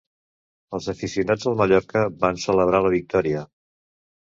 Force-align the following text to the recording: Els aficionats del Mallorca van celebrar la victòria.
Els 0.77 0.87
aficionats 0.93 1.47
del 1.49 1.59
Mallorca 1.61 2.05
van 2.27 2.43
celebrar 2.49 2.85
la 2.89 2.97
victòria. 2.99 3.51